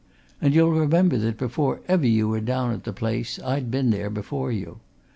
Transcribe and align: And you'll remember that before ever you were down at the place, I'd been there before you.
And 0.41 0.55
you'll 0.55 0.71
remember 0.71 1.15
that 1.19 1.37
before 1.37 1.81
ever 1.87 2.07
you 2.07 2.27
were 2.27 2.39
down 2.41 2.73
at 2.73 2.85
the 2.85 2.91
place, 2.91 3.39
I'd 3.39 3.69
been 3.69 3.91
there 3.91 4.09
before 4.09 4.51
you. 4.51 4.79